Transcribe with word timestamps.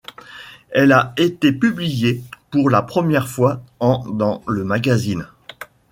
Elle 0.71 0.93
a 0.93 1.13
été 1.15 1.51
publiée 1.51 2.23
pour 2.49 2.71
la 2.71 2.81
première 2.81 3.27
fois 3.27 3.61
en 3.79 4.03
dans 4.09 4.41
le 4.47 4.63
magazine'. 4.63 5.27